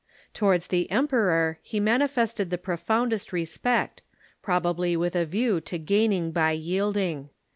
Towards 0.33 0.65
the 0.65 0.89
emperor 0.89 1.59
he 1.61 1.79
manifested 1.79 2.49
the 2.49 2.57
profound 2.57 3.13
est 3.13 3.31
respect, 3.31 4.01
probably 4.41 4.97
with 4.97 5.15
a 5.15 5.27
view 5.27 5.61
to 5.61 5.77
gaining 5.77 6.31
by 6.31 6.53
yielding. 6.53 7.29